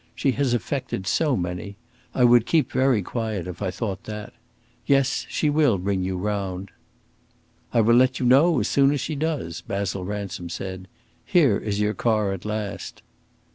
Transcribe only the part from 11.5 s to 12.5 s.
is your car at